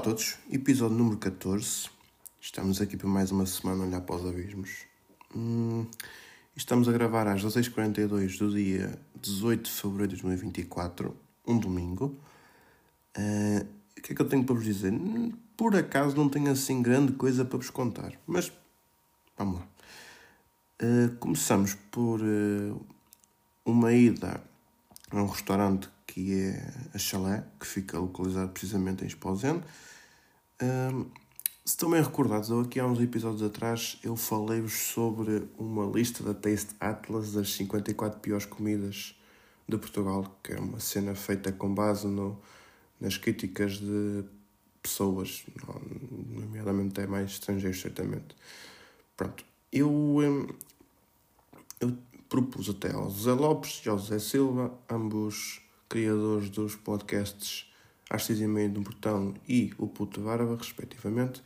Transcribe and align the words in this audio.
A 0.00 0.02
todos, 0.02 0.38
episódio 0.50 0.96
número 0.96 1.18
14. 1.18 1.90
Estamos 2.40 2.80
aqui 2.80 2.96
para 2.96 3.06
mais 3.06 3.30
uma 3.30 3.44
semana 3.44 3.84
a 3.84 3.86
olhar 3.86 4.00
para 4.00 4.16
os 4.16 4.26
abismos. 4.26 4.86
Hum, 5.36 5.84
estamos 6.56 6.88
a 6.88 6.92
gravar 6.92 7.26
às 7.26 7.44
16h42 7.44 8.38
do 8.38 8.50
dia 8.50 8.98
18 9.20 9.62
de 9.62 9.70
fevereiro 9.70 10.16
de 10.16 10.22
2024, 10.22 11.14
um 11.46 11.58
domingo. 11.58 12.18
Uh, 13.14 13.66
o 13.98 14.00
que 14.00 14.14
é 14.14 14.16
que 14.16 14.22
eu 14.22 14.26
tenho 14.26 14.42
para 14.42 14.54
vos 14.54 14.64
dizer? 14.64 14.90
Por 15.54 15.76
acaso 15.76 16.16
não 16.16 16.30
tenho 16.30 16.50
assim 16.50 16.80
grande 16.80 17.12
coisa 17.12 17.44
para 17.44 17.58
vos 17.58 17.68
contar, 17.68 18.14
mas 18.26 18.50
vamos 19.36 19.60
lá. 19.60 19.66
Uh, 20.82 21.14
começamos 21.16 21.74
por 21.90 22.22
uh, 22.22 22.86
uma 23.66 23.92
ida 23.92 24.42
a 25.10 25.22
um 25.22 25.26
restaurante 25.26 25.90
que 26.10 26.34
é 26.34 26.72
a 26.92 26.98
Chalé, 26.98 27.44
que 27.58 27.66
fica 27.66 27.96
localizado 27.96 28.50
precisamente 28.50 29.04
em 29.04 29.06
Esposende. 29.06 29.62
Um, 30.60 31.04
se 31.64 31.74
estão 31.74 31.88
bem 31.88 32.02
recordados, 32.02 32.50
eu 32.50 32.60
aqui 32.60 32.80
há 32.80 32.86
uns 32.86 33.00
episódios 33.00 33.42
atrás 33.42 33.96
eu 34.02 34.16
falei-vos 34.16 34.72
sobre 34.72 35.48
uma 35.56 35.86
lista 35.86 36.24
da 36.24 36.34
Taste 36.34 36.74
Atlas 36.80 37.32
das 37.32 37.52
54 37.52 38.18
piores 38.18 38.44
comidas 38.44 39.14
de 39.68 39.78
Portugal, 39.78 40.36
que 40.42 40.52
é 40.52 40.58
uma 40.58 40.80
cena 40.80 41.14
feita 41.14 41.52
com 41.52 41.72
base 41.72 42.08
no, 42.08 42.40
nas 43.00 43.16
críticas 43.16 43.78
de 43.78 44.24
pessoas, 44.82 45.44
nomeadamente 46.28 46.98
até 46.98 47.06
mais 47.06 47.30
estrangeiros, 47.30 47.80
certamente. 47.80 48.34
Pronto, 49.16 49.44
eu, 49.70 50.18
eu 51.78 51.96
propus 52.28 52.68
até 52.68 52.92
ao 52.92 53.08
José 53.08 53.32
Lopes 53.32 53.80
e 53.86 53.88
ao 53.88 53.96
José 53.96 54.18
Silva, 54.18 54.76
ambos 54.90 55.69
criadores 55.90 56.48
dos 56.48 56.76
podcasts 56.76 57.70
Às 58.08 58.24
Seis 58.24 58.40
e 58.40 58.46
Meia 58.46 58.68
do 58.68 58.80
Portão 58.80 59.34
e 59.46 59.74
O 59.76 59.88
Puto 59.88 60.20
Barba, 60.20 60.56
respectivamente, 60.56 61.42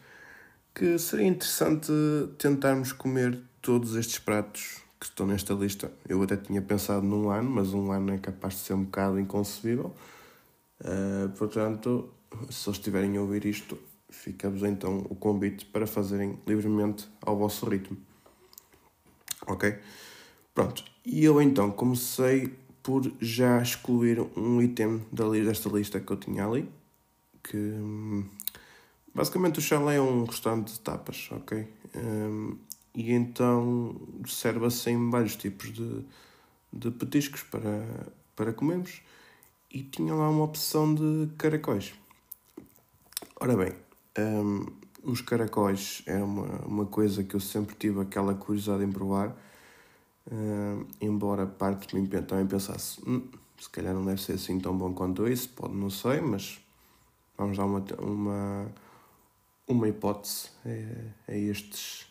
que 0.73 0.99
seria 0.99 1.27
interessante 1.27 1.91
tentarmos 2.39 2.93
comer 2.93 3.41
todos 3.63 3.97
estes 3.97 4.19
pratos 4.19 4.83
que 5.01 5.07
estão 5.07 5.27
nesta 5.27 5.55
lista. 5.55 5.91
Eu 6.09 6.23
até 6.23 6.37
tinha 6.37 6.61
pensado 6.61 7.05
num 7.05 7.31
ano, 7.31 7.51
mas 7.51 7.73
um 7.73 7.91
ano 7.91 8.13
é 8.13 8.19
capaz 8.19 8.55
de 8.55 8.61
ser 8.61 8.75
um 8.75 8.85
bocado 8.85 9.19
inconcebível. 9.19 9.95
Uh, 10.81 11.29
portanto, 11.39 12.13
se 12.51 12.69
eles 12.69 12.79
estiverem 12.79 13.17
a 13.17 13.23
ouvir 13.23 13.47
isto, 13.47 13.79
fica-vos 14.11 14.63
então 14.63 15.07
o 15.09 15.15
convite 15.15 15.65
para 15.67 15.87
fazerem 15.87 16.39
livremente 16.47 17.09
ao 17.23 17.37
vosso 17.37 17.67
ritmo. 17.67 17.97
Ok? 19.47 19.79
Pronto. 20.55 20.85
E 21.05 21.25
eu 21.25 21.41
então 21.41 21.71
comecei 21.71 22.55
por 22.85 23.11
já 23.19 23.63
excluir 23.63 24.21
um 24.37 24.61
item 24.61 25.03
desta 25.11 25.71
lista 25.71 25.99
que 25.99 26.13
eu 26.13 26.19
tinha 26.19 26.47
ali, 26.47 26.69
que 27.43 27.57
hum, 27.57 28.27
basicamente 29.15 29.59
o 29.59 29.63
chalé 29.63 29.97
é 29.97 30.01
um 30.03 30.25
restaurante 30.25 30.75
de 30.75 30.81
tapas, 30.81 31.31
ok? 31.33 31.67
Um, 31.97 32.59
e 32.95 33.11
então 33.13 33.97
serve 34.27 34.67
assim 34.67 35.11
vários 35.11 35.35
tipos 35.35 35.73
de, 35.73 36.05
de 36.71 36.91
petiscos 36.91 37.43
para, 37.43 38.07
para 38.37 38.53
comermos 38.53 39.01
e 39.71 39.83
tinha 39.83 40.15
lá 40.15 40.29
uma 40.29 40.45
opção 40.45 40.95
de 40.95 41.31
caracóis. 41.39 41.95
Ora 43.41 43.57
bem, 43.57 43.73
um, 44.19 44.67
os 45.03 45.23
caracóis 45.23 46.03
é 46.05 46.17
uma, 46.17 46.67
uma 46.67 46.87
coisa 46.87 47.25
que 47.25 47.35
eu 47.35 47.41
sempre 47.41 47.75
tive 47.77 48.03
aquela 48.03 48.35
curiosidade 48.35 48.85
em 48.85 48.93
provar 48.93 49.35
Uh, 50.27 50.87
embora 51.03 51.47
parte 51.47 51.89
de 51.89 52.01
mim 52.01 52.07
também 52.07 52.47
pensasse, 52.47 52.99
hum, 53.07 53.29
se 53.59 53.69
calhar 53.69 53.93
não 53.93 54.05
deve 54.05 54.23
ser 54.23 54.33
assim 54.33 54.59
tão 54.59 54.77
bom 54.77 54.93
quanto 54.95 55.29
isso, 55.29 55.51
pode, 55.51 55.75
não 55.75 55.91
sei, 55.91 56.21
mas 56.21 56.61
vamos 57.37 57.57
dar 57.57 57.67
uma, 57.67 57.85
uma, 57.99 58.73
uma 59.69 59.89
hipótese 59.89 60.49
a, 60.65 61.33
a 61.33 61.37
estes 61.37 62.07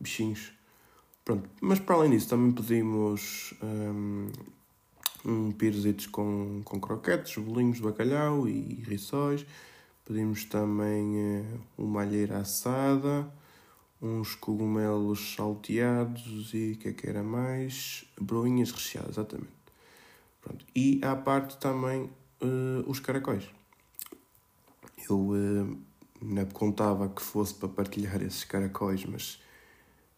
bichinhos. 0.00 0.52
Pronto, 1.24 1.48
mas 1.60 1.78
para 1.78 1.96
além 1.96 2.10
disso 2.10 2.30
também 2.30 2.52
pedimos 2.52 3.52
um, 3.62 4.28
um 5.26 5.52
pirezitos 5.52 6.06
com, 6.06 6.62
com 6.64 6.80
croquetes, 6.80 7.36
bolinhos 7.36 7.76
de 7.76 7.82
bacalhau 7.82 8.48
e 8.48 8.82
rissóis. 8.88 9.44
Pedimos 10.06 10.46
também 10.46 11.42
uh, 11.42 11.60
uma 11.76 12.00
alheira 12.00 12.38
assada, 12.38 13.30
uns 14.00 14.34
cogumelos 14.34 15.34
salteados 15.34 16.52
e 16.54 16.72
o 16.72 16.76
que 16.78 16.88
é 16.88 16.92
que 16.92 17.08
era 17.08 17.22
mais? 17.22 18.04
Broinhas 18.20 18.70
recheadas, 18.70 19.10
exatamente. 19.10 19.50
Pronto. 20.40 20.64
E 20.74 21.00
à 21.02 21.16
parte 21.16 21.56
também 21.58 22.10
uh, 22.42 22.88
os 22.88 23.00
caracóis. 23.00 23.44
Eu 25.08 25.18
uh, 25.18 25.78
não 26.22 26.46
contava 26.46 27.08
que 27.08 27.22
fosse 27.22 27.54
para 27.54 27.68
partilhar 27.68 28.22
esses 28.22 28.44
caracóis, 28.44 29.04
mas 29.04 29.42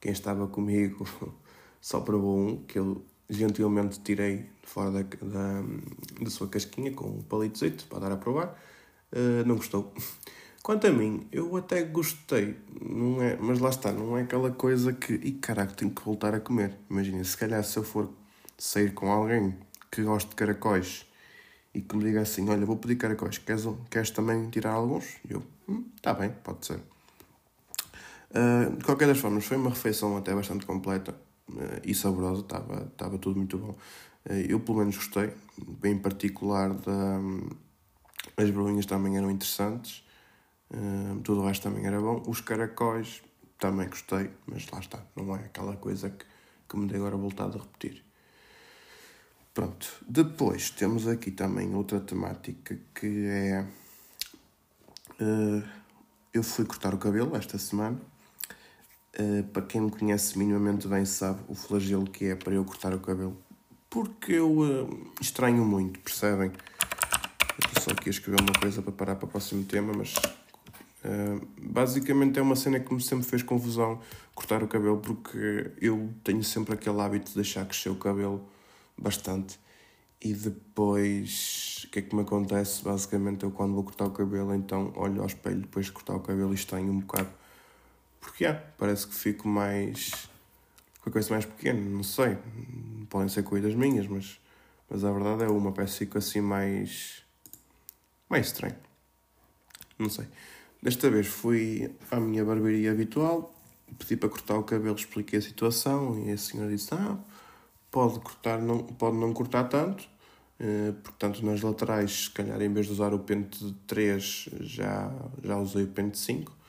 quem 0.00 0.12
estava 0.12 0.46
comigo 0.46 1.06
só 1.80 2.00
provou 2.00 2.38
um 2.38 2.56
que 2.64 2.78
eu 2.78 3.02
gentilmente 3.28 4.00
tirei 4.00 4.50
fora 4.62 4.90
da, 4.90 5.02
da, 5.02 5.62
da 6.20 6.30
sua 6.30 6.48
casquinha 6.48 6.92
com 6.92 7.06
um 7.06 7.22
palitozito 7.22 7.86
para 7.86 8.00
dar 8.00 8.12
a 8.12 8.16
provar. 8.16 8.60
Uh, 9.12 9.46
não 9.46 9.56
gostou. 9.56 9.92
Quanto 10.62 10.86
a 10.86 10.92
mim, 10.92 11.26
eu 11.32 11.56
até 11.56 11.82
gostei, 11.82 12.54
não 12.82 13.22
é, 13.22 13.34
mas 13.40 13.58
lá 13.60 13.70
está, 13.70 13.92
não 13.92 14.16
é 14.18 14.22
aquela 14.22 14.50
coisa 14.50 14.92
que, 14.92 15.14
e 15.14 15.32
caraca, 15.32 15.72
tenho 15.72 15.90
que 15.90 16.02
voltar 16.02 16.34
a 16.34 16.40
comer. 16.40 16.76
Imagina, 16.90 17.24
se 17.24 17.34
calhar 17.34 17.64
se 17.64 17.78
eu 17.78 17.82
for 17.82 18.10
sair 18.58 18.92
com 18.92 19.10
alguém 19.10 19.56
que 19.90 20.02
gosta 20.02 20.28
de 20.28 20.36
caracóis 20.36 21.06
e 21.74 21.80
que 21.80 21.96
me 21.96 22.04
diga 22.04 22.20
assim: 22.20 22.46
Olha, 22.50 22.66
vou 22.66 22.76
pedir 22.76 22.96
caracóis, 22.96 23.38
queres, 23.38 23.64
queres 23.88 24.10
também 24.10 24.50
tirar 24.50 24.72
alguns? 24.72 25.06
E 25.26 25.32
eu, 25.32 25.42
hum, 25.66 25.84
tá 26.02 26.12
bem, 26.12 26.30
pode 26.44 26.66
ser. 26.66 26.80
Uh, 28.30 28.76
de 28.76 28.84
qualquer 28.84 29.08
das 29.08 29.18
formas, 29.18 29.46
foi 29.46 29.56
uma 29.56 29.70
refeição 29.70 30.14
até 30.18 30.34
bastante 30.34 30.66
completa 30.66 31.14
uh, 31.48 31.80
e 31.82 31.94
saborosa, 31.94 32.42
estava, 32.42 32.82
estava 32.92 33.18
tudo 33.18 33.36
muito 33.38 33.56
bom. 33.56 33.70
Uh, 34.28 34.44
eu, 34.46 34.60
pelo 34.60 34.78
menos, 34.80 34.94
gostei, 34.94 35.32
bem 35.80 35.96
particular 35.98 36.74
da. 36.74 36.92
Um, 36.92 37.48
as 38.36 38.50
bolinhas 38.50 38.84
também 38.84 39.16
eram 39.16 39.30
interessantes 39.30 40.04
tudo 41.24 41.42
o 41.42 41.46
resto 41.46 41.64
também 41.64 41.86
era 41.86 42.00
bom. 42.00 42.22
Os 42.26 42.40
caracóis 42.40 43.22
também 43.58 43.88
gostei, 43.88 44.30
mas 44.46 44.66
lá 44.70 44.78
está, 44.80 45.02
não 45.14 45.36
é 45.36 45.40
aquela 45.40 45.76
coisa 45.76 46.10
que, 46.10 46.24
que 46.68 46.76
me 46.76 46.86
dei 46.86 46.98
agora 46.98 47.16
voltado 47.16 47.58
a 47.58 47.60
repetir. 47.60 48.02
Pronto, 49.52 49.86
depois 50.08 50.70
temos 50.70 51.08
aqui 51.08 51.30
também 51.30 51.74
outra 51.74 52.00
temática 52.00 52.78
que 52.94 53.26
é. 53.26 53.66
Uh, 55.20 55.62
eu 56.32 56.42
fui 56.42 56.64
cortar 56.64 56.94
o 56.94 56.98
cabelo 56.98 57.36
esta 57.36 57.58
semana. 57.58 58.00
Uh, 59.18 59.42
para 59.48 59.62
quem 59.62 59.80
me 59.80 59.90
conhece 59.90 60.38
minimamente 60.38 60.86
bem 60.86 61.04
sabe 61.04 61.40
o 61.48 61.54
flagelo 61.54 62.08
que 62.08 62.26
é 62.26 62.36
para 62.36 62.54
eu 62.54 62.64
cortar 62.64 62.94
o 62.94 63.00
cabelo. 63.00 63.36
Porque 63.90 64.34
eu 64.34 64.60
uh, 64.60 65.12
estranho 65.20 65.64
muito, 65.64 65.98
percebem? 65.98 66.52
Eu 66.52 67.66
estou 67.66 67.82
só 67.82 67.90
aqui 67.90 68.08
a 68.08 68.10
escrever 68.10 68.40
uma 68.40 68.52
coisa 68.58 68.80
para 68.80 68.92
parar 68.92 69.16
para 69.16 69.26
o 69.26 69.28
próximo 69.28 69.64
tema, 69.64 69.92
mas 69.92 70.14
Uh, 71.02 71.46
basicamente 71.56 72.38
é 72.38 72.42
uma 72.42 72.54
cena 72.54 72.78
que 72.78 72.92
me 72.92 73.00
sempre 73.00 73.24
fez 73.24 73.42
confusão 73.42 74.02
cortar 74.34 74.62
o 74.62 74.68
cabelo 74.68 74.98
porque 74.98 75.70
eu 75.80 76.12
tenho 76.22 76.44
sempre 76.44 76.74
aquele 76.74 77.00
hábito 77.00 77.30
de 77.30 77.36
deixar 77.36 77.64
crescer 77.64 77.88
o 77.88 77.96
cabelo 77.96 78.46
bastante. 78.96 79.58
E 80.22 80.34
depois 80.34 81.84
o 81.86 81.90
que 81.90 82.00
é 82.00 82.02
que 82.02 82.14
me 82.14 82.20
acontece? 82.20 82.84
Basicamente 82.84 83.44
eu 83.44 83.50
quando 83.50 83.74
vou 83.74 83.84
cortar 83.84 84.04
o 84.04 84.10
cabelo 84.10 84.54
então 84.54 84.92
olho 84.94 85.22
ao 85.22 85.26
espelho 85.26 85.60
depois 85.60 85.86
de 85.86 85.92
cortar 85.92 86.16
o 86.16 86.20
cabelo 86.20 86.52
e 86.52 86.54
estranho 86.54 86.92
um 86.92 87.00
bocado. 87.00 87.30
Porque 88.20 88.44
yeah, 88.44 88.62
parece 88.76 89.06
que 89.06 89.14
fico 89.14 89.48
mais 89.48 90.28
com 91.00 91.08
a 91.08 91.12
coisa 91.12 91.30
mais 91.30 91.46
pequena, 91.46 91.80
não 91.80 92.02
sei. 92.02 92.36
Podem 93.08 93.28
ser 93.28 93.42
coisas 93.42 93.74
minhas 93.74 94.06
mas, 94.06 94.38
mas 94.90 95.02
a 95.02 95.10
verdade 95.10 95.44
é 95.44 95.48
uma, 95.48 95.72
parece 95.72 95.94
que 95.94 95.98
fico 96.00 96.18
assim 96.18 96.42
mais 96.42 97.22
mais 98.28 98.48
estranho. 98.48 98.76
Não 99.98 100.10
sei 100.10 100.26
Desta 100.82 101.10
vez 101.10 101.26
fui 101.26 101.94
à 102.10 102.18
minha 102.18 102.44
barbearia 102.44 102.92
habitual, 102.92 103.54
pedi 103.98 104.16
para 104.16 104.30
cortar 104.30 104.56
o 104.56 104.62
cabelo, 104.62 104.96
expliquei 104.96 105.38
a 105.38 105.42
situação 105.42 106.18
e 106.26 106.30
a 106.32 106.38
senhora 106.38 106.70
disse: 106.70 106.94
Ah, 106.94 107.18
pode, 107.90 108.18
cortar, 108.20 108.58
não, 108.58 108.78
pode 108.78 109.16
não 109.16 109.32
cortar 109.34 109.64
tanto, 109.64 110.08
eh, 110.58 110.92
portanto, 111.02 111.44
nas 111.44 111.60
laterais, 111.60 112.24
se 112.24 112.30
calhar 112.30 112.60
em 112.62 112.72
vez 112.72 112.86
de 112.86 112.92
usar 112.92 113.12
o 113.12 113.18
pente 113.18 113.64
de 113.64 113.72
3, 113.86 114.48
já, 114.60 115.12
já 115.42 115.56
usei 115.58 115.84
o 115.84 115.88
pente 115.88 116.12
de 116.12 116.18
5. 116.18 116.60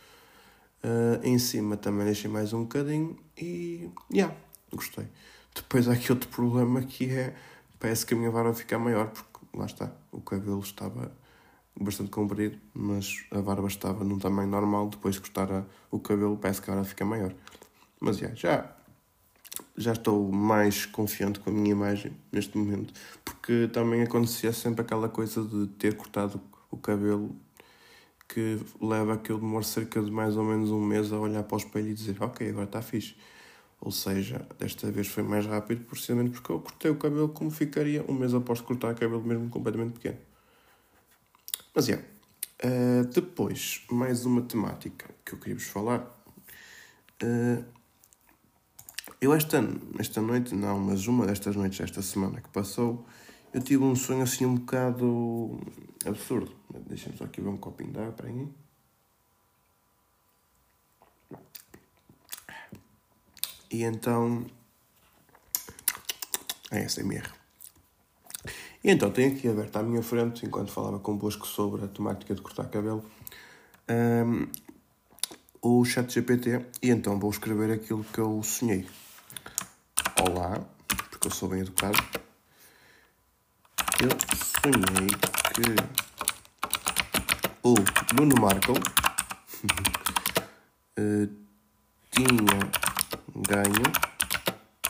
Uh, 0.84 1.24
em 1.24 1.38
cima 1.38 1.78
também 1.78 2.06
deixei 2.06 2.30
mais 2.30 2.54
um 2.54 2.64
bocadinho 2.64 3.16
e. 3.38 3.90
Yeah, 4.12 4.36
gostei. 4.74 5.08
Depois 5.54 5.88
há 5.88 5.94
aqui 5.94 6.12
outro 6.12 6.28
problema 6.30 6.82
que 6.82 7.06
é. 7.12 7.36
Parece 7.80 8.06
que 8.06 8.14
a 8.14 8.18
minha 8.18 8.32
barba 8.32 8.54
fica 8.54 8.80
maior, 8.80 9.10
porque 9.10 9.46
lá 9.54 9.66
está, 9.66 9.92
o 10.12 10.22
cabelo 10.22 10.60
estava 10.60 11.12
bastante 11.80 12.10
comprido, 12.10 12.58
mas 12.74 13.26
a 13.32 13.42
barba 13.42 13.68
estava 13.68 14.04
num 14.04 14.20
tamanho 14.20 14.50
normal. 14.50 14.90
Depois 14.90 15.16
de 15.16 15.22
cortar 15.22 15.66
o 15.90 16.00
cabelo, 16.00 16.38
parece 16.38 16.62
que 16.62 16.70
agora 16.70 16.86
fica 16.86 17.06
maior. 17.06 17.34
Mas 18.00 18.20
yeah, 18.20 18.36
já, 18.36 18.76
já 19.78 19.94
estou 19.94 20.32
mais 20.32 20.86
confiante 20.86 21.40
com 21.40 21.50
a 21.50 21.54
minha 21.54 21.72
imagem 21.72 22.12
neste 22.32 22.58
momento, 22.58 22.94
porque 23.24 23.70
também 23.72 24.02
acontecia 24.02 24.52
sempre 24.54 24.82
aquela 24.82 25.10
coisa 25.10 25.44
de 25.44 25.68
ter 25.68 25.96
cortado 25.96 26.42
o 26.70 26.78
cabelo 26.78 27.36
que 28.28 28.60
leva 28.82 29.16
a 29.16 29.18
que 29.18 29.32
eu 29.32 29.38
demore 29.38 29.66
cerca 29.66 30.02
de 30.02 30.10
mais 30.10 30.38
ou 30.38 30.44
menos 30.44 30.72
um 30.72 30.80
mês 30.80 31.12
a 31.12 31.20
olhar 31.20 31.44
para 31.44 31.56
o 31.56 31.58
espelho 31.58 31.90
e 31.90 31.94
dizer 31.94 32.16
ok, 32.22 32.50
agora 32.50 32.66
está 32.66 32.82
fixe. 32.82 33.16
Ou 33.80 33.92
seja, 33.92 34.48
desta 34.60 34.90
vez 34.92 35.08
foi 35.08 35.24
mais 35.24 35.46
rápido 35.46 35.84
precisamente 35.86 36.32
porque 36.32 36.52
eu 36.52 36.60
cortei 36.60 36.92
o 36.92 36.96
cabelo 36.96 37.30
como 37.30 37.52
ficaria 37.52 38.06
um 38.08 38.14
mês 38.14 38.34
após 38.34 38.62
cortar 38.62 38.94
o 38.94 38.96
cabelo 38.96 39.24
mesmo 39.24 39.50
completamente 39.50 39.94
pequeno. 39.94 40.18
Mas 41.74 41.88
é. 41.88 41.92
Yeah. 41.92 42.12
Uh, 42.64 43.06
depois, 43.08 43.84
mais 43.90 44.24
uma 44.26 44.42
temática 44.44 45.10
que 45.26 45.34
eu 45.34 45.40
queria 45.40 45.56
vos 45.56 45.66
falar. 45.66 46.02
Uh, 47.24 47.66
eu 49.20 49.34
esta, 49.34 49.64
esta 50.00 50.22
noite, 50.22 50.54
não, 50.54 50.80
mas 50.80 51.08
uma 51.08 51.26
destas 51.26 51.56
noites, 51.56 51.80
esta 51.80 52.02
semana 52.02 52.42
que 52.42 52.50
passou, 52.50 53.06
eu 53.54 53.62
tive 53.62 53.84
um 53.84 53.96
sonho 53.96 54.22
assim 54.22 54.46
um 54.46 54.56
bocado 54.56 55.60
absurdo. 56.06 56.56
Deixem-me 56.88 57.18
só 57.18 57.26
aqui 57.26 57.42
ver 57.42 57.50
um 57.50 57.58
copinho 57.58 57.92
de 57.92 58.00
água 58.00 58.14
para 58.14 58.28
aí. 58.28 58.48
E 63.72 63.84
então. 63.84 64.46
É 66.70 66.88
SMR. 66.88 67.41
E 68.84 68.90
então 68.90 69.12
tenho 69.12 69.32
aqui 69.32 69.48
aberto 69.48 69.78
à 69.78 69.84
minha 69.84 70.02
frente, 70.02 70.44
enquanto 70.44 70.72
falava 70.72 70.98
convosco 70.98 71.46
sobre 71.46 71.86
a 71.86 71.88
temática 71.88 72.34
de 72.34 72.42
cortar 72.42 72.68
cabelo, 72.68 73.06
um, 73.88 74.48
o 75.62 75.86
chat 75.86 76.12
GPT. 76.12 76.66
E 76.82 76.90
então 76.90 77.20
vou 77.20 77.30
escrever 77.30 77.72
aquilo 77.72 78.04
que 78.04 78.18
eu 78.18 78.42
sonhei. 78.42 78.88
Olá, 80.28 80.66
porque 81.12 81.28
eu 81.28 81.32
sou 81.32 81.48
bem 81.48 81.60
educado. 81.60 81.96
Eu 84.02 84.10
sonhei 84.64 85.10
que 85.54 85.76
o 87.62 87.76
Nuno 88.16 88.42
Markle 88.42 88.74
uh, 90.98 91.30
tinha 92.10 92.58
ganho 93.48 93.84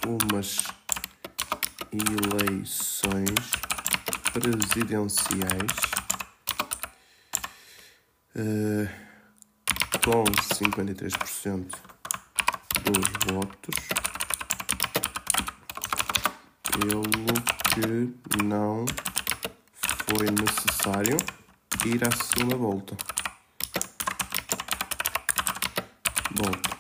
umas 0.07 0.63
eleições 1.91 3.51
presidenciais 4.33 5.71
uh, 8.35 8.87
com 10.03 10.23
53% 10.23 11.75
dos 12.85 13.33
votos, 13.33 13.75
pelo 16.71 17.03
que 17.73 18.43
não 18.43 18.85
foi 20.07 20.27
necessário 20.31 21.17
ir 21.85 22.01
à 22.07 22.11
segunda 22.11 22.55
volta. 22.55 22.97
Volta. 26.35 26.71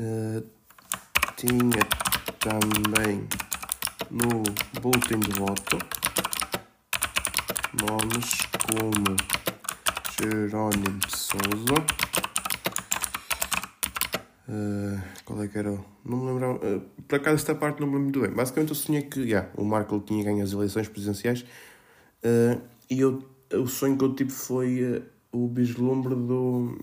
Uh, 0.00 0.60
tinha 1.36 1.84
também 2.38 3.28
no 4.10 4.42
boletim 4.80 5.20
de 5.20 5.38
voto 5.38 5.78
nomes 7.80 8.49
como 8.66 9.16
Jerónimo 10.20 10.98
de 10.98 11.16
Souza. 11.16 11.74
Uh, 14.48 15.00
qual 15.24 15.42
é 15.42 15.48
que 15.48 15.58
era? 15.58 15.70
Não 16.04 16.16
me 16.18 16.26
lembro. 16.26 16.56
Uh, 16.56 16.80
por 17.06 17.16
acaso, 17.16 17.36
esta 17.36 17.54
parte 17.54 17.80
não 17.80 17.86
me 17.86 17.94
lembro 17.94 18.04
muito 18.04 18.20
bem. 18.20 18.30
Basicamente, 18.30 18.70
eu 18.70 18.74
sonhei 18.74 19.02
que 19.02 19.20
yeah, 19.20 19.48
o 19.56 19.64
Marco 19.64 19.98
tinha 20.00 20.24
ganho 20.24 20.42
as 20.42 20.52
eleições 20.52 20.88
presidenciais 20.88 21.42
uh, 21.42 22.60
e 22.90 23.00
eu, 23.00 23.24
o 23.54 23.66
sonho 23.66 23.96
que 23.96 24.04
eu 24.04 24.14
tive 24.14 24.30
foi 24.30 25.04
o 25.32 25.48
vislumbre 25.48 26.14
do, 26.14 26.76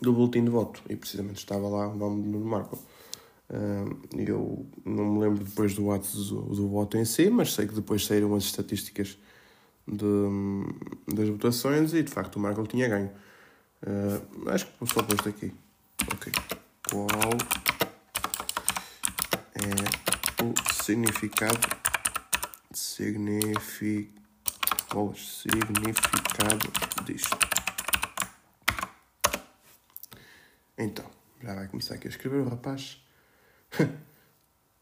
do 0.00 0.12
boletim 0.12 0.44
de 0.44 0.50
voto 0.50 0.82
e 0.88 0.96
precisamente 0.96 1.36
estava 1.36 1.68
lá 1.68 1.88
o 1.88 1.94
nome 1.94 2.22
do 2.32 2.40
Marco. 2.40 2.78
Eu 4.16 4.66
não 4.84 5.04
me 5.04 5.20
lembro 5.20 5.44
depois 5.44 5.74
do 5.74 5.90
ato 5.92 6.08
do, 6.16 6.40
do, 6.54 6.68
voto 6.68 6.96
em 6.96 7.04
si, 7.04 7.28
mas 7.30 7.52
sei 7.52 7.68
que 7.68 7.74
depois 7.74 8.04
saíram 8.04 8.34
as 8.34 8.44
estatísticas 8.44 9.18
de, 9.86 11.14
das 11.14 11.28
votações 11.28 11.92
e 11.94 12.02
de 12.02 12.10
facto 12.10 12.36
o 12.36 12.40
Marco 12.40 12.66
tinha 12.66 12.88
ganho. 12.88 13.10
Uh, 13.82 14.48
acho 14.50 14.66
que 14.66 14.86
só 14.86 15.02
posto 15.02 15.28
aqui. 15.28 15.52
Ok. 16.12 16.32
Qual 16.90 17.06
é 19.54 20.42
o 20.42 20.54
significado 20.72 21.58
signifi, 22.72 24.10
qual 24.90 25.14
significado 25.14 26.72
disto? 27.04 27.38
Então, 30.76 31.08
já 31.42 31.54
vai 31.54 31.68
começar 31.68 31.94
aqui 31.94 32.08
a 32.08 32.10
escrever 32.10 32.40
o 32.40 32.48
rapaz. 32.48 33.02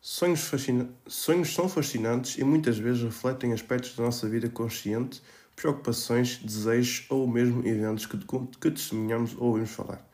Sonhos, 0.04 0.40
fascina... 0.40 0.90
Sonhos 1.06 1.54
são 1.54 1.69
fascinantes 1.69 2.37
e 2.37 2.43
muitas 2.43 2.76
vezes 2.76 3.04
refletem 3.04 3.52
aspectos 3.52 3.94
da 3.94 4.02
nossa 4.02 4.28
vida 4.28 4.49
consciente, 4.49 5.22
preocupações, 5.54 6.38
desejos 6.38 7.06
ou 7.08 7.25
mesmo 7.28 7.64
eventos 7.64 8.06
que, 8.06 8.19
que 8.19 8.70
testemunhamos 8.72 9.37
ou 9.38 9.50
ouvimos 9.50 9.70
falar. 9.70 10.04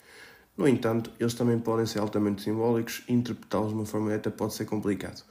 No 0.59 0.69
entanto, 0.69 1.11
eles 1.19 1.33
também 1.33 1.59
podem 1.59 1.87
ser 1.87 2.01
altamente 2.01 2.43
simbólicos 2.43 3.03
e 3.09 3.15
interpretá-los 3.15 3.71
de 3.71 3.77
uma 3.77 3.87
forma 3.87 4.09
direta 4.09 4.31
pode 4.31 4.53
ser 4.53 4.67
complicado. 4.67 5.25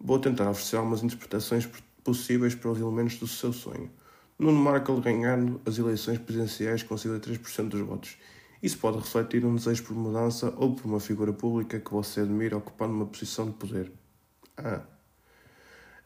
Vou 0.00 0.18
tentar 0.18 0.48
oferecer 0.48 0.76
algumas 0.76 1.02
interpretações 1.02 1.68
possíveis 2.02 2.54
para 2.54 2.70
os 2.70 2.80
elementos 2.80 3.18
do 3.18 3.28
seu 3.28 3.52
sonho. 3.52 3.90
Nuno 4.38 4.58
Markle 4.58 4.98
ganhando 5.02 5.60
as 5.66 5.76
eleições 5.76 6.16
presidenciais 6.16 6.82
com 6.82 6.94
53% 6.94 7.68
dos 7.68 7.80
votos 7.82 8.16
isso 8.62 8.78
pode 8.78 8.98
refletir 8.98 9.44
um 9.44 9.54
desejo 9.54 9.84
por 9.84 9.96
mudança 9.96 10.52
ou 10.56 10.74
por 10.74 10.86
uma 10.86 11.00
figura 11.00 11.32
pública 11.32 11.80
que 11.80 11.90
você 11.92 12.20
admira 12.20 12.56
ocupando 12.56 12.92
uma 12.92 13.06
posição 13.06 13.46
de 13.46 13.52
poder. 13.52 13.90
Ah. 14.56 14.82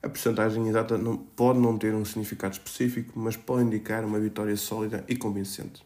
A 0.02 0.08
percentagem 0.08 0.68
exata 0.68 0.98
não, 0.98 1.16
pode 1.16 1.58
não 1.58 1.78
ter 1.78 1.94
um 1.94 2.04
significado 2.04 2.52
específico, 2.52 3.18
mas 3.18 3.36
pode 3.36 3.64
indicar 3.64 4.04
uma 4.04 4.20
vitória 4.20 4.56
sólida 4.56 5.02
e 5.08 5.16
convincente. 5.16 5.84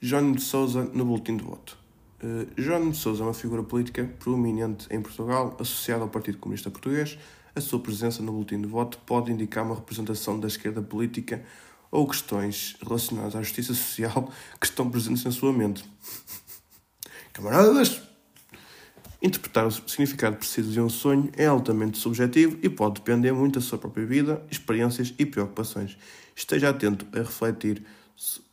João 0.00 0.32
de 0.32 0.40
Souza 0.40 0.84
no 0.84 1.04
boletim 1.04 1.36
de 1.36 1.44
voto. 1.44 1.78
Uh, 2.22 2.50
João 2.56 2.90
de 2.90 2.96
Souza 2.96 3.22
é 3.22 3.26
uma 3.26 3.34
figura 3.34 3.62
política 3.62 4.10
proeminente 4.18 4.86
em 4.90 5.02
Portugal, 5.02 5.54
associada 5.60 6.02
ao 6.02 6.08
Partido 6.08 6.38
Comunista 6.38 6.70
Português. 6.70 7.18
A 7.54 7.60
sua 7.60 7.78
presença 7.78 8.22
no 8.22 8.32
boletim 8.32 8.60
de 8.62 8.66
voto 8.66 8.98
pode 9.04 9.30
indicar 9.30 9.62
uma 9.62 9.74
representação 9.74 10.40
da 10.40 10.48
esquerda 10.48 10.80
política 10.80 11.44
ou 11.90 12.06
questões 12.06 12.76
relacionadas 12.82 13.34
à 13.34 13.42
justiça 13.42 13.74
social 13.74 14.30
que 14.60 14.66
estão 14.66 14.88
presentes 14.88 15.24
na 15.24 15.30
sua 15.30 15.52
mente. 15.52 15.84
Camaradas! 17.32 18.02
Interpretar 19.22 19.66
o 19.66 19.70
significado 19.70 20.36
preciso 20.36 20.72
de 20.72 20.80
um 20.80 20.88
sonho 20.88 21.30
é 21.36 21.44
altamente 21.44 21.98
subjetivo 21.98 22.58
e 22.62 22.70
pode 22.70 22.94
depender 22.94 23.32
muito 23.32 23.58
da 23.58 23.64
sua 23.64 23.76
própria 23.76 24.06
vida, 24.06 24.42
experiências 24.50 25.12
e 25.18 25.26
preocupações. 25.26 25.98
Esteja 26.34 26.70
atento 26.70 27.06
a 27.12 27.18
refletir, 27.18 27.84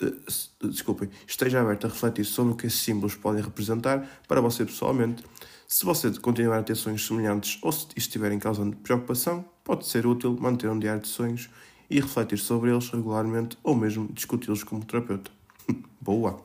eh, 0.01 0.13
desculpem, 0.61 1.09
esteja 1.25 1.61
aberto 1.61 1.85
a 1.85 1.89
refletir 1.89 2.25
sobre 2.25 2.51
o 2.51 2.55
que 2.55 2.67
esses 2.67 2.81
símbolos 2.81 3.15
podem 3.15 3.41
representar 3.41 4.05
para 4.27 4.41
você 4.41 4.65
pessoalmente. 4.65 5.23
Se 5.65 5.85
você 5.85 6.11
continuar 6.19 6.59
a 6.59 6.63
ter 6.63 6.75
sonhos 6.75 7.05
semelhantes 7.05 7.57
ou 7.61 7.71
se 7.71 7.87
estiverem 7.95 8.37
causando 8.37 8.75
preocupação, 8.75 9.45
pode 9.63 9.87
ser 9.87 10.05
útil 10.05 10.35
manter 10.37 10.69
um 10.69 10.77
diário 10.77 11.01
de 11.01 11.07
sonhos 11.07 11.49
e 11.89 11.99
refletir 11.99 12.37
sobre 12.37 12.71
eles 12.71 12.89
regularmente 12.89 13.57
ou 13.63 13.75
mesmo 13.75 14.07
discuti-los 14.11 14.63
como 14.63 14.83
terapeuta. 14.85 15.31
Boa! 16.01 16.39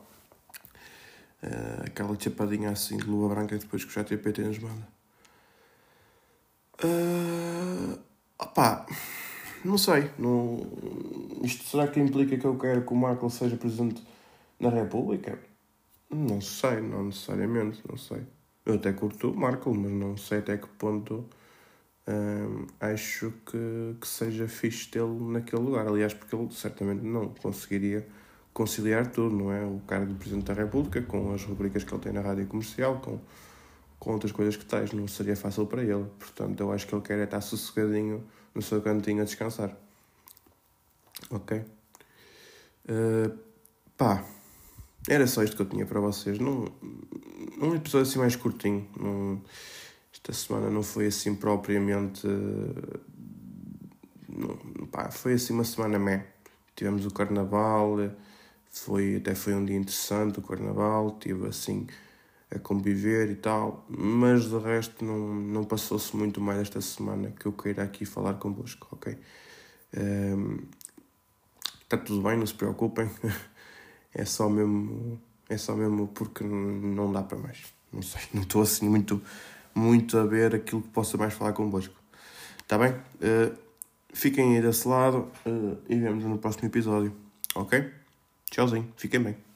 Uh, 1.43 1.83
aquela 1.85 2.17
chapadinha 2.17 2.69
assim 2.69 2.97
de 2.97 3.05
lua 3.05 3.27
branca 3.27 3.57
depois 3.57 3.83
que 3.83 3.89
o 3.89 3.93
ChatGPT 3.93 4.43
nos 4.43 4.59
manda. 4.59 4.87
Uh, 6.83 7.99
opá, 8.39 8.85
não 9.63 9.77
sei. 9.77 10.09
Não, 10.17 10.59
isto 11.43 11.65
será 11.65 11.87
que 11.87 11.99
implica 11.99 12.37
que 12.37 12.45
eu 12.45 12.57
quero 12.57 12.85
que 12.85 12.93
o 12.93 12.95
Marco 12.95 13.29
seja 13.29 13.57
presidente 13.57 14.01
na 14.59 14.69
República? 14.69 15.39
Não 16.09 16.39
sei, 16.41 16.81
não 16.81 17.05
necessariamente, 17.05 17.81
não 17.89 17.97
sei. 17.97 18.21
Eu 18.65 18.75
até 18.75 18.93
curto 18.93 19.31
o 19.31 19.35
Marco, 19.35 19.73
mas 19.73 19.91
não 19.91 20.15
sei 20.15 20.39
até 20.39 20.57
que 20.57 20.67
ponto 20.67 21.25
um, 22.07 22.67
acho 22.79 23.31
que, 23.45 23.95
que 23.99 24.07
seja 24.07 24.47
fixe 24.47 24.87
tê-lo 24.89 25.31
naquele 25.31 25.61
lugar. 25.61 25.87
Aliás, 25.87 26.13
porque 26.13 26.35
ele 26.35 26.51
certamente 26.51 27.01
não 27.01 27.29
conseguiria 27.29 28.07
conciliar 28.53 29.07
tudo, 29.07 29.35
não 29.35 29.51
é? 29.51 29.63
O 29.63 29.79
cargo 29.87 30.07
de 30.07 30.15
Presidente 30.15 30.45
da 30.45 30.53
República, 30.53 31.01
com 31.01 31.33
as 31.33 31.43
rubricas 31.43 31.83
que 31.83 31.93
ele 31.93 32.01
tem 32.01 32.11
na 32.11 32.21
rádio 32.21 32.45
comercial, 32.45 32.99
com, 32.99 33.19
com 33.99 34.11
outras 34.11 34.31
coisas 34.31 34.55
que 34.55 34.65
tais, 34.65 34.91
não 34.91 35.07
seria 35.07 35.35
fácil 35.35 35.65
para 35.65 35.81
ele. 35.81 36.05
Portanto, 36.19 36.59
eu 36.59 36.71
acho 36.71 36.85
que 36.85 36.93
ele 36.93 37.01
quer 37.01 37.19
é 37.19 37.23
estar 37.23 37.41
sossegadinho 37.41 38.23
no 38.53 38.61
seu 38.61 38.81
cantinho 38.81 39.21
a 39.21 39.25
descansar. 39.25 39.75
Ok? 41.29 41.63
Uh, 42.85 43.37
pá, 43.97 44.23
era 45.07 45.25
só 45.25 45.41
isto 45.41 45.55
que 45.55 45.61
eu 45.61 45.65
tinha 45.65 45.85
para 45.85 45.99
vocês. 45.99 46.37
Num, 46.37 46.65
num 47.57 47.75
episódio 47.75 48.07
assim 48.07 48.19
mais 48.19 48.35
curtinho. 48.35 48.87
Num, 48.97 49.41
esta 50.13 50.31
semana 50.31 50.69
não 50.69 50.83
foi 50.83 51.07
assim 51.07 51.35
propriamente. 51.35 52.25
Não, 54.29 54.87
pá, 54.87 55.11
foi 55.11 55.33
assim 55.33 55.53
uma 55.53 55.63
semana 55.65 55.99
meh. 55.99 56.25
tivemos 56.75 57.05
o 57.05 57.11
carnaval, 57.11 57.97
foi, 58.69 59.17
até 59.17 59.35
foi 59.35 59.53
um 59.53 59.65
dia 59.65 59.75
interessante 59.75 60.39
o 60.39 60.41
carnaval, 60.41 61.17
tive 61.19 61.47
assim 61.47 61.87
a 62.53 62.59
conviver 62.59 63.29
e 63.31 63.35
tal, 63.35 63.85
mas 63.89 64.43
de 64.49 64.57
resto 64.57 65.03
não, 65.03 65.33
não 65.33 65.63
passou-se 65.63 66.15
muito 66.15 66.39
mais 66.39 66.59
esta 66.59 66.81
semana 66.81 67.31
que 67.31 67.45
eu 67.45 67.51
queira 67.51 67.83
aqui 67.83 68.05
falar 68.05 68.35
convosco, 68.35 68.87
ok? 68.91 69.17
Um, 69.95 70.59
está 71.81 71.97
tudo 71.97 72.21
bem, 72.21 72.37
não 72.37 72.45
se 72.45 72.53
preocupem, 72.53 73.09
é 74.13 74.25
só 74.25 74.49
mesmo, 74.49 75.19
é 75.49 75.57
só 75.57 75.75
mesmo 75.75 76.07
porque 76.07 76.43
não 76.43 77.11
dá 77.11 77.23
para 77.23 77.37
mais, 77.37 77.73
não 77.91 78.01
sei, 78.01 78.21
não 78.33 78.43
estou 78.43 78.61
assim 78.61 78.87
muito, 78.87 79.21
muito 79.73 80.17
a 80.17 80.25
ver 80.25 80.55
aquilo 80.55 80.81
que 80.81 80.89
possa 80.89 81.17
mais 81.17 81.33
falar 81.33 81.53
convosco, 81.53 81.95
está 82.61 82.77
bem? 82.77 82.91
Uh, 82.91 83.55
fiquem 84.13 84.55
aí 84.55 84.61
desse 84.61 84.87
lado 84.87 85.31
uh, 85.45 85.77
e 85.89 85.95
vemos 85.95 86.23
no 86.23 86.37
próximo 86.37 86.67
episódio, 86.67 87.13
ok? 87.55 87.91
Tchauzinho, 88.49 88.91
fiquem 88.95 89.21
bem. 89.21 89.52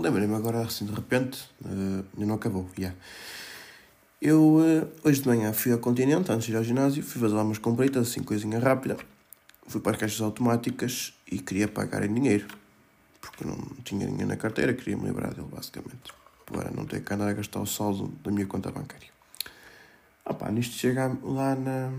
Lembrei-me 0.00 0.34
agora 0.34 0.62
assim 0.62 0.84
de 0.84 0.92
repente, 0.92 1.38
uh, 1.64 2.04
não 2.16 2.34
acabou, 2.34 2.68
já. 2.76 2.82
Yeah. 2.82 2.98
Eu 4.20 4.56
uh, 4.56 4.88
hoje 5.02 5.22
de 5.22 5.28
manhã 5.28 5.52
fui 5.52 5.72
ao 5.72 5.78
continente, 5.78 6.30
antes 6.30 6.46
de 6.46 6.52
ir 6.52 6.56
ao 6.56 6.64
ginásio, 6.64 7.02
fui 7.02 7.20
fazer 7.20 7.34
umas 7.34 7.58
compritas, 7.58 8.08
assim, 8.08 8.22
coisinha 8.22 8.58
rápida. 8.58 8.96
Fui 9.66 9.80
para 9.80 9.92
as 9.92 9.98
caixas 9.98 10.20
automáticas 10.20 11.14
e 11.30 11.38
queria 11.38 11.68
pagar 11.68 12.04
em 12.04 12.12
dinheiro, 12.12 12.46
porque 13.20 13.44
não 13.44 13.56
tinha 13.84 14.06
dinheiro 14.06 14.28
na 14.28 14.36
carteira, 14.36 14.74
queria 14.74 14.96
me 14.96 15.04
livrar 15.06 15.32
dele, 15.32 15.48
basicamente. 15.50 16.12
Agora 16.46 16.70
não 16.70 16.84
ter 16.84 17.02
que 17.02 17.14
andar 17.14 17.28
a 17.28 17.32
gastar 17.32 17.60
o 17.60 17.66
saldo 17.66 18.08
da 18.22 18.30
minha 18.30 18.46
conta 18.46 18.70
bancária. 18.70 19.08
Ah 20.24 20.34
pá, 20.34 20.50
nisto 20.50 20.74
chega 20.74 21.16
lá 21.22 21.54
na, 21.54 21.90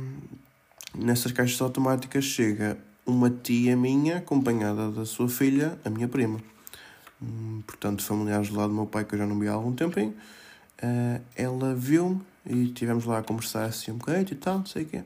nessas 0.93 1.31
caixas 1.31 1.59
automáticas, 1.61 2.23
chega 2.25 2.77
uma 3.05 3.29
tia 3.29 3.75
minha, 3.75 4.17
acompanhada 4.17 4.91
da 4.91 5.05
sua 5.05 5.29
filha, 5.29 5.79
a 5.83 5.89
minha 5.89 6.07
prima 6.07 6.39
portanto, 7.65 8.03
familiares 8.03 8.49
do 8.49 8.55
lado 8.55 8.69
do 8.69 8.75
meu 8.75 8.85
pai 8.85 9.05
que 9.05 9.15
eu 9.15 9.19
já 9.19 9.25
não 9.25 9.37
vi 9.39 9.47
há 9.47 9.53
algum 9.53 9.73
tempinho. 9.73 10.15
Uh, 10.81 11.21
ela 11.35 11.75
viu-me 11.75 12.21
e 12.45 12.65
estivemos 12.65 13.05
lá 13.05 13.19
a 13.19 13.23
conversar 13.23 13.65
assim 13.65 13.91
um 13.91 13.97
bocadinho 13.97 14.27
e 14.31 14.35
tal, 14.35 14.59
não 14.59 14.65
sei 14.65 14.83
o 14.83 14.85
quê. 14.85 15.03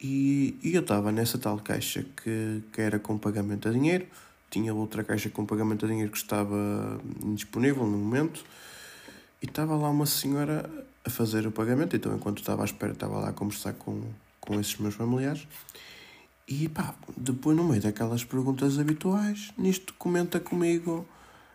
E, 0.00 0.58
e 0.62 0.74
eu 0.74 0.80
estava 0.80 1.10
nessa 1.10 1.38
tal 1.38 1.58
caixa 1.58 2.04
que, 2.22 2.62
que 2.72 2.80
era 2.80 2.98
com 2.98 3.18
pagamento 3.18 3.68
a 3.68 3.72
dinheiro, 3.72 4.06
tinha 4.50 4.72
outra 4.74 5.02
caixa 5.02 5.28
com 5.28 5.44
pagamento 5.44 5.84
a 5.84 5.88
dinheiro 5.88 6.10
que 6.10 6.18
estava 6.18 7.00
indisponível 7.24 7.84
no 7.84 7.98
momento, 7.98 8.44
e 9.42 9.46
estava 9.46 9.76
lá 9.76 9.90
uma 9.90 10.06
senhora 10.06 10.68
a 11.04 11.10
fazer 11.10 11.46
o 11.46 11.52
pagamento, 11.52 11.96
então 11.96 12.14
enquanto 12.14 12.38
estava 12.38 12.62
à 12.62 12.64
espera 12.64 12.92
estava 12.92 13.18
lá 13.18 13.28
a 13.28 13.32
conversar 13.32 13.72
com, 13.74 14.02
com 14.40 14.58
esses 14.60 14.76
meus 14.78 14.94
familiares. 14.94 15.46
E 16.48 16.66
pá, 16.66 16.94
depois 17.14 17.54
no 17.54 17.62
meio 17.62 17.82
daquelas 17.82 18.24
perguntas 18.24 18.78
habituais, 18.78 19.52
nisto 19.58 19.92
comenta 19.98 20.40
comigo 20.40 21.06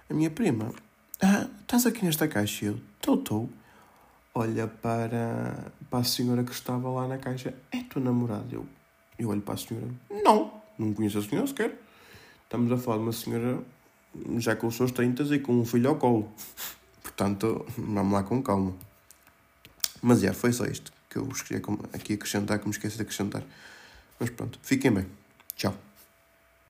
a 0.08 0.14
minha 0.14 0.30
prima. 0.30 0.72
Ah, 1.20 1.48
estás 1.62 1.88
aqui 1.88 2.06
nesta 2.06 2.28
caixa? 2.28 2.66
Eu, 2.66 2.80
estou, 2.98 3.16
estou. 3.16 3.50
Olha 4.36 4.68
para, 4.68 5.72
para 5.90 6.00
a 6.00 6.04
senhora 6.04 6.44
que 6.44 6.52
estava 6.52 6.90
lá 6.90 7.08
na 7.08 7.18
caixa. 7.18 7.56
É 7.72 7.82
tua 7.84 8.04
namorada? 8.04 8.46
Eu, 8.52 8.68
eu 9.18 9.30
olho 9.30 9.42
para 9.42 9.56
a 9.56 9.58
senhora. 9.58 9.88
Não, 10.24 10.62
não 10.78 10.94
conheço 10.94 11.18
a 11.18 11.24
senhora 11.24 11.48
sequer. 11.48 11.76
Estamos 12.44 12.72
a 12.72 12.78
falar 12.78 12.98
de 12.98 13.04
uma 13.04 13.14
senhora 13.14 13.64
já 14.38 14.56
com 14.56 14.68
os 14.68 14.76
seus 14.76 14.92
30 14.92 15.24
e 15.36 15.40
com 15.40 15.54
um 15.54 15.66
filho 15.66 15.90
ao 15.90 15.96
colo. 15.96 16.32
Portanto, 17.02 17.66
vamos 17.76 18.14
lá 18.14 18.22
com 18.22 18.44
calma. 18.44 18.76
Mas 20.04 20.24
é, 20.24 20.34
foi 20.34 20.54
só 20.54 20.66
isto 20.66 20.94
que 21.10 21.18
eu 21.18 21.28
queria 21.28 21.64
aqui 21.94 22.14
acrescentar, 22.14 22.60
que 22.60 22.66
me 22.66 22.72
esqueci 22.72 22.98
de 22.98 23.02
acrescentar. 23.02 23.44
Mas 24.24 24.30
pronto, 24.30 24.58
fiquem 24.64 24.90
bem. 24.90 25.06
Tchau. 25.54 25.76